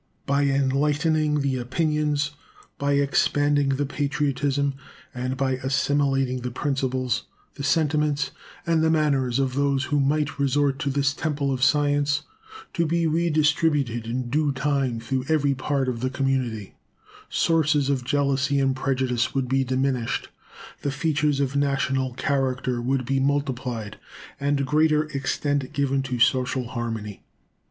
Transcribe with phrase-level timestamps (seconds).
[0.25, 2.31] By enlightening the opinions,
[2.79, 4.73] by expanding the patriotism,
[5.13, 8.31] and by assimilating the principles, the sentiments,
[8.65, 12.23] and the manners of those who might resort to this temple of science,
[12.73, 16.73] to be redistributed in due time through every part of the community,
[17.29, 20.29] sources of jealousy and prejudice would be diminished,
[20.81, 23.99] the features of national character would be multiplied,
[24.39, 27.21] and greater extent given to social harmony.